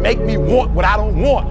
make 0.00 0.20
me 0.20 0.36
want 0.36 0.70
what 0.72 0.84
I 0.84 0.96
don't 0.96 1.16
want. 1.20 1.46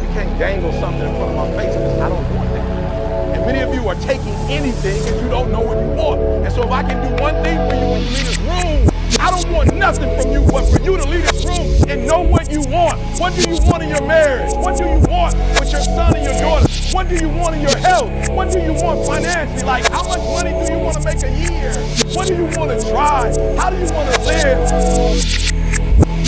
You 0.00 0.08
can't 0.14 0.38
dangle 0.38 0.72
something 0.80 1.08
in 1.08 1.14
front 1.16 1.30
of 1.30 1.36
my 1.36 1.56
face 1.56 1.74
because 1.74 2.00
I 2.00 2.08
don't 2.08 2.34
want 2.34 2.48
that. 2.54 3.36
And 3.36 3.46
many 3.46 3.60
of 3.60 3.74
you 3.74 3.88
are 3.88 3.94
taking 3.96 4.34
anything 4.50 5.02
because 5.02 5.22
you 5.22 5.28
don't 5.28 5.50
know 5.50 5.60
what 5.60 5.78
you 5.78 5.88
want. 5.88 6.20
And 6.20 6.52
so 6.52 6.62
if 6.62 6.70
I 6.70 6.82
can 6.82 7.00
do 7.02 7.22
one 7.22 7.34
thing 7.42 7.58
for 7.68 7.74
you 7.74 7.86
when 7.88 8.00
you 8.02 8.08
leave 8.08 8.26
this 8.26 8.38
room, 8.38 8.88
I 9.20 9.30
don't 9.30 9.52
want 9.52 9.74
nothing 9.74 10.10
from 10.20 10.32
you 10.32 10.42
but 10.50 10.66
for 10.66 10.80
you 10.82 10.96
to 10.96 11.04
leave 11.08 11.30
this 11.30 11.44
room 11.44 11.88
and 11.88 12.06
know 12.06 12.22
what 12.22 12.50
you 12.50 12.60
want. 12.62 13.00
What 13.20 13.34
do 13.34 13.48
you 13.48 13.56
want 13.62 13.82
in 13.82 13.90
your 13.90 14.06
marriage? 14.06 14.52
What 14.56 14.76
do 14.76 14.84
you 14.84 14.98
want 15.08 15.34
with 15.58 15.70
your 15.72 15.82
son 15.82 16.16
and 16.16 16.24
your 16.24 16.34
daughter? 16.40 16.66
What 16.92 17.08
do 17.08 17.16
you 17.16 17.28
want 17.28 17.54
in 17.54 17.62
your 17.62 17.76
health? 17.78 18.10
What 18.30 18.52
do 18.52 18.58
you 18.60 18.72
want 18.72 19.06
financially? 19.06 19.62
Like, 19.62 19.88
how 19.90 20.02
much 20.02 20.18
money 20.18 20.52
want 20.92 21.04
to 21.04 21.14
make 21.14 21.22
a 21.24 21.30
year? 21.52 21.72
What 22.14 22.26
do 22.26 22.34
you 22.34 22.44
want 22.44 22.70
to 22.70 22.90
drive? 22.90 23.36
How 23.56 23.70
do 23.70 23.76
you 23.76 23.90
want 23.92 24.12
to 24.12 24.20
live? 24.26 24.58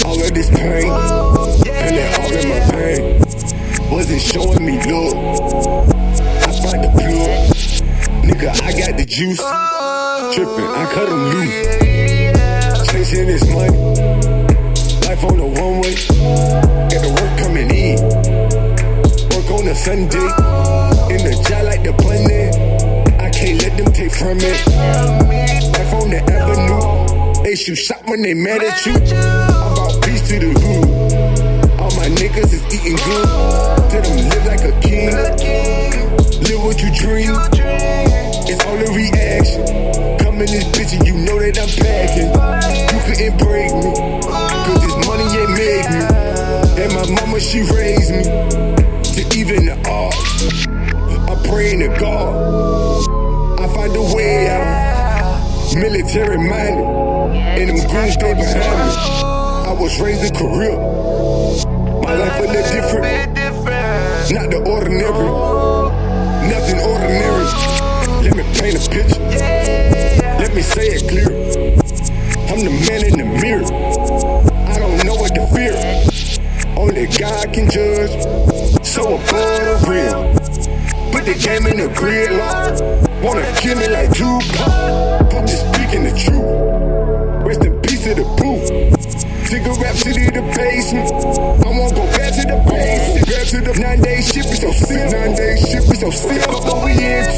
All 0.05 0.23
of 0.23 0.33
this 0.35 0.49
pain, 0.51 0.91
and 0.91 1.97
that 1.97 2.19
all 2.21 2.33
in 2.33 2.49
my 2.49 2.61
pain, 2.71 3.21
wasn't 3.91 4.23
showing 4.23 4.65
me 4.65 4.79
love. 4.91 5.89
I 5.95 6.53
find 6.63 6.85
the 6.85 6.89
plug, 6.95 7.55
nigga, 8.25 8.49
I 8.63 8.73
got 8.73 8.97
the 8.97 9.05
juice. 9.05 9.43
Trippin', 10.35 10.65
I 10.65 10.91
cut 10.93 11.09
him 11.09 11.25
loose. 11.25 11.64
Sunday. 19.85 20.17
In 21.13 21.21
the 21.21 21.37
job 21.45 21.69
like 21.69 21.85
the 21.85 21.93
Bunny, 22.01 22.49
I 23.21 23.29
can't 23.29 23.61
let 23.61 23.77
them 23.77 23.93
take 23.93 24.17
from 24.17 24.41
it. 24.41 24.57
Life 25.77 25.93
on 25.93 26.09
the 26.09 26.25
avenue, 26.25 27.45
they 27.45 27.55
shoot 27.55 27.77
shot 27.77 28.01
when 28.07 28.23
they 28.23 28.33
mad 28.33 28.65
at 28.65 28.81
you. 28.87 28.95
I'm 28.97 29.77
about 29.77 30.01
peace 30.01 30.27
to 30.33 30.41
the 30.41 30.57
hood. 30.57 30.89
All 31.77 31.93
my 32.01 32.09
niggas 32.17 32.57
is 32.57 32.65
eating 32.73 32.97
good. 32.97 33.29
Tell 33.93 34.01
them 34.01 34.25
live 34.25 34.47
like 34.49 34.65
a 34.65 34.73
king. 34.81 35.13
Live 36.49 36.65
what 36.65 36.81
you 36.81 36.89
dream. 36.97 37.37
It's 38.49 38.65
all 38.65 38.81
a 38.81 38.89
reaction. 38.89 39.69
Come 40.17 40.41
in 40.41 40.49
this 40.49 40.65
bitch 40.73 40.97
and 40.97 41.05
you 41.07 41.13
know 41.29 41.37
that 41.37 41.61
I'm 41.61 41.69
packing. 41.77 42.33
You 42.89 43.01
couldn't 43.05 43.37
break 43.37 43.69
me. 43.69 43.93
Cause 44.33 44.81
this 44.81 44.97
money 45.05 45.29
ain't 45.29 45.53
made 45.53 45.93
me. 45.93 46.09
And 46.81 46.91
my 46.97 47.05
mama, 47.21 47.39
she 47.39 47.61
raised 47.69 48.17
me. 48.17 48.84
To 49.15 49.21
even 49.39 49.69
uh, 49.69 49.77
the 49.77 49.89
odds. 49.89 50.67
I'm 51.31 51.41
praying 51.49 51.79
to 51.79 51.89
God. 52.01 53.61
I 53.61 53.73
find 53.73 53.95
a 53.95 54.03
way 54.13 54.49
out. 54.49 55.75
Military 55.77 56.37
minded. 56.37 56.85
And 57.31 57.71
them 57.71 57.77
goons 57.93 58.15
stay 58.15 58.35
behind 58.35 58.59
me. 58.59 58.95
I 59.71 59.77
was 59.79 60.01
raised 60.01 60.25
in 60.25 60.35
Korea. 60.35 60.77
My 62.03 62.15
life 62.17 62.39
a 62.39 62.43
little 62.43 62.63
different. 62.75 63.39
Not 64.35 64.51
the 64.51 64.65
ordinary. 64.69 65.31
Nothing 66.51 66.81
ordinary. 66.81 67.45
Let 68.25 68.35
me 68.35 68.43
paint 68.59 68.75
a 68.75 68.91
picture. 68.91 69.23
Let 70.43 70.53
me 70.57 70.63
say 70.63 70.89
it 70.89 71.09
clear. 71.09 71.31
I'm 72.51 72.65
the 72.65 72.71
man 72.91 73.05
in 73.07 73.17
the 73.17 73.27
mirror. 73.41 73.65
I 74.67 74.77
don't 74.81 75.07
know 75.07 75.15
what 75.15 75.33
to 75.37 75.47
fear. 75.55 75.75
Only 76.77 77.07
God 77.17 77.55
can 77.55 77.71
judge. 77.71 78.54
So 78.85 79.17
above 79.17 79.89
rim. 79.89 80.37
Put 81.11 81.25
the 81.25 81.35
game 81.41 81.67
in 81.67 81.79
the 81.79 81.89
gridlock. 81.97 82.79
Wanna 83.23 83.43
kill 83.57 83.79
me 83.79 83.89
like 83.89 84.13
Tupac. 84.13 85.33
I'm 85.33 85.47
just 85.47 85.65
speaking 85.73 86.05
the 86.05 86.13
truth. 86.13 87.47
Rest 87.47 87.65
in 87.65 87.81
peace 87.81 88.05
to 88.05 88.15
the 88.15 88.25
booth. 88.37 88.69
Cigarette 89.49 89.97
city 89.97 90.27
the 90.31 90.43
basement. 90.55 91.11
I 91.65 91.71
won't 91.73 91.95
go 91.95 92.05
back 92.13 92.35
to 92.37 92.45
the 92.45 92.61
basement. 92.69 93.27
Back 93.27 93.47
to 93.49 93.61
the 93.63 93.73
nine 93.81 94.01
day 94.03 94.21
ship 94.21 94.47
is 94.47 94.61
so 94.61 94.71
sick. 94.71 95.11
Nine 95.11 95.35
day 95.35 95.57
ship 95.57 95.85
is 95.91 96.01
so 96.01 96.11
sick. 96.11 96.47
What 96.47 96.85
we 96.85 96.93
into? 96.93 97.34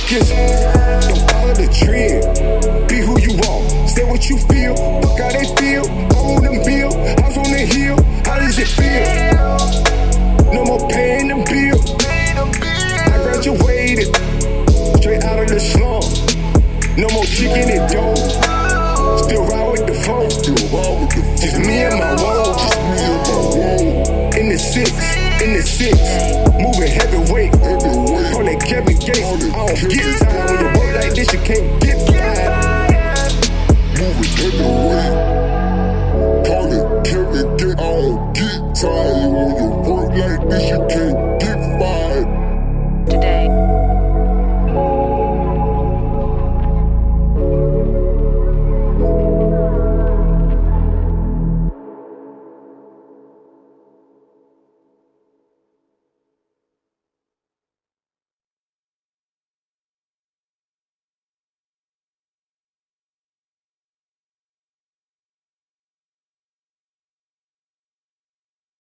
Focused. 0.00 0.32
Don't 1.08 1.30
follow 1.30 1.54
the 1.54 1.68
trend. 1.72 2.88
Be 2.88 2.98
who 2.98 3.18
you 3.20 3.34
are. 3.48 3.88
Say 3.88 4.04
what 4.04 4.28
you 4.28 4.38
feel. 4.48 4.74
Fuck 5.02 5.18
how 5.18 5.30
they 5.30 5.46
feel. 5.56 5.84
Own 6.16 6.42
them 6.42 6.62
bill. 6.64 6.92
House 7.22 7.36
on 7.36 7.50
the 7.50 7.64
hill. 7.66 7.96
How 8.24 8.38
does 8.38 8.58
it 8.58 8.68
feel? 8.68 9.04
No 10.52 10.64
more 10.64 10.88
paying 10.88 11.28
them 11.28 11.44
bills. 11.44 11.94
I 12.04 13.18
graduated. 13.22 14.14
Straight 15.00 15.24
out 15.24 15.40
of 15.40 15.48
the 15.48 15.60
slum. 15.60 16.02
No 16.96 17.08
more 17.14 17.24
chicken 17.24 17.70
and 17.70 17.90
dough. 17.90 18.14
Still 19.18 19.46
ride 19.46 19.70
with 19.72 19.86
the 19.86 19.94
phone. 20.04 20.30
Just 21.36 21.58
me 21.58 21.84
and 21.84 21.98
my 21.98 22.14
woe. 22.22 22.56
In 24.36 24.48
the 24.48 24.58
six, 24.58 24.90
in 25.42 25.52
the 25.54 25.62
six. 25.62 25.96
Moving 26.58 26.92
heavyweight 26.92 27.99
on 29.30 29.40
it. 29.40 29.52
I 29.52 29.66
don't 29.66 29.88
get 29.88 30.18
tired 30.20 30.50
when 30.50 30.58
you 30.58 30.80
work 30.80 30.94
like 30.96 31.14
this, 31.14 31.32
you 31.32 31.40
can't 31.40 31.82
get 31.82 31.96
fired. 32.08 32.50